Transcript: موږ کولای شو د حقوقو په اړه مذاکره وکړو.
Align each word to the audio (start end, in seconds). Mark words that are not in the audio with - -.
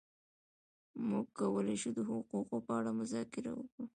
موږ 1.09 1.25
کولای 1.39 1.75
شو 1.81 1.89
د 1.97 1.99
حقوقو 2.09 2.57
په 2.67 2.71
اړه 2.79 2.91
مذاکره 3.01 3.51
وکړو. 3.55 3.85